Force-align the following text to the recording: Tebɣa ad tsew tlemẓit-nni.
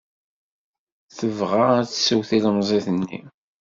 Tebɣa 1.17 1.65
ad 1.79 1.87
tsew 1.89 2.21
tlemẓit-nni. 2.29 3.21